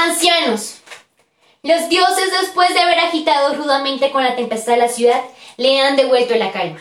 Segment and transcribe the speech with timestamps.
[0.00, 0.76] Ancianos,
[1.64, 5.20] los dioses después de haber agitado rudamente con la tempestad la ciudad,
[5.56, 6.80] le han devuelto la calma.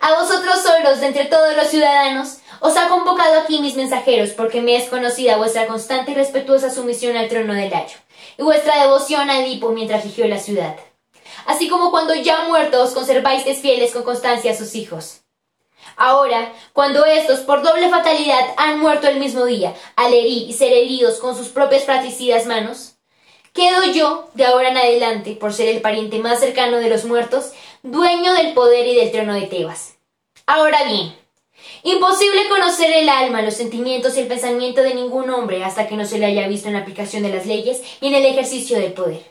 [0.00, 4.60] A vosotros solos, de entre todos los ciudadanos, os ha convocado aquí mis mensajeros, porque
[4.60, 7.96] me es conocida vuestra constante y respetuosa sumisión al trono del Ayo,
[8.36, 10.76] y vuestra devoción a Edipo mientras rigió la ciudad.
[11.46, 15.23] Así como cuando ya muertos conserváis fieles con constancia a sus hijos.
[15.96, 20.72] Ahora, cuando estos, por doble fatalidad, han muerto el mismo día, al herir y ser
[20.72, 22.94] heridos con sus propias fratricidas manos,
[23.52, 27.52] quedo yo, de ahora en adelante, por ser el pariente más cercano de los muertos,
[27.82, 29.94] dueño del poder y del trono de Tebas.
[30.46, 31.16] Ahora bien,
[31.84, 36.04] imposible conocer el alma, los sentimientos y el pensamiento de ningún hombre hasta que no
[36.04, 38.92] se le haya visto en la aplicación de las leyes y en el ejercicio del
[38.92, 39.22] poder.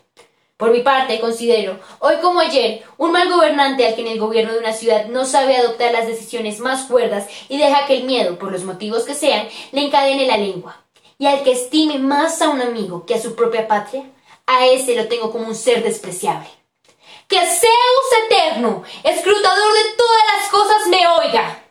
[0.58, 4.54] Por mi parte, considero, hoy como ayer, un mal gobernante al que en el gobierno
[4.54, 8.38] de una ciudad no sabe adoptar las decisiones más cuerdas y deja que el miedo,
[8.38, 10.86] por los motivos que sean, le encadene la lengua.
[11.18, 14.04] Y al que estime más a un amigo que a su propia patria,
[14.46, 16.50] a ese lo tengo como un ser despreciable.
[17.28, 21.64] Que Zeus eterno, escrutador de todas las cosas, me oiga.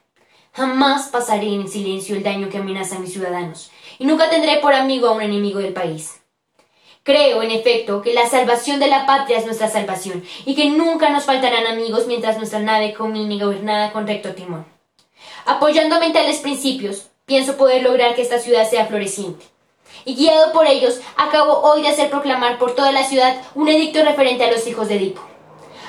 [0.54, 4.74] Jamás pasaré en silencio el daño que amenaza a mis ciudadanos, y nunca tendré por
[4.74, 6.21] amigo a un enemigo del país.
[7.04, 11.10] Creo, en efecto, que la salvación de la patria es nuestra salvación y que nunca
[11.10, 14.64] nos faltarán amigos mientras nuestra nave camine gobernada con recto timón.
[15.44, 19.44] Apoyándome en tales principios, pienso poder lograr que esta ciudad sea floreciente.
[20.04, 24.04] Y guiado por ellos, acabo hoy de hacer proclamar por toda la ciudad un edicto
[24.04, 25.31] referente a los hijos de Edipo.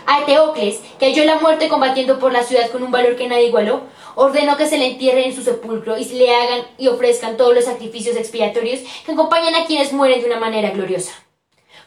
[0.05, 3.47] A Teocles, que halló la muerte combatiendo por la ciudad con un valor que nadie
[3.47, 3.81] igualó,
[4.15, 7.53] ordenó que se le entierre en su sepulcro y se le hagan y ofrezcan todos
[7.53, 11.13] los sacrificios expiatorios que acompañan a quienes mueren de una manera gloriosa.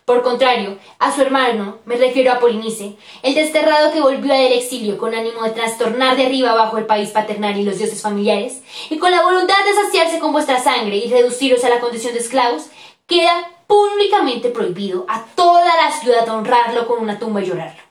[0.06, 4.98] Por contrario, a su hermano, me refiero a Polinice, el desterrado que volvió del exilio
[4.98, 8.98] con ánimo de trastornar de arriba abajo el país paternal y los dioses familiares, y
[8.98, 12.66] con la voluntad de saciarse con vuestra sangre y reduciros a la condición de esclavos,
[13.08, 17.85] queda públicamente prohibido a toda la ciudad honrarlo con una tumba y llorarlo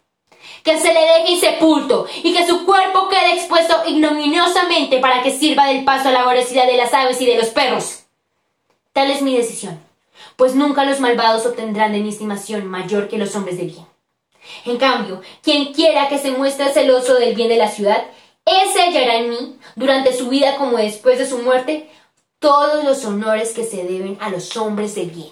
[0.66, 5.68] que se le deje insepulto y que su cuerpo quede expuesto ignominiosamente para que sirva
[5.68, 8.00] del paso a la voracidad de las aves y de los perros.
[8.92, 9.80] Tal es mi decisión,
[10.36, 13.86] pues nunca los malvados obtendrán de mi estimación mayor que los hombres de bien.
[14.66, 18.04] En cambio, quien quiera que se muestre celoso del bien de la ciudad,
[18.44, 21.92] ese hallará en mí, durante su vida como después de su muerte,
[22.40, 25.30] todos los honores que se deben a los hombres de bien.